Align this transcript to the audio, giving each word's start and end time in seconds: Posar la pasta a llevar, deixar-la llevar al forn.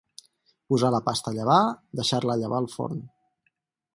Posar 0.73 0.89
la 0.95 1.01
pasta 1.09 1.29
a 1.31 1.35
llevar, 1.35 1.59
deixar-la 2.01 2.39
llevar 2.45 2.61
al 2.63 2.69
forn. 2.79 3.07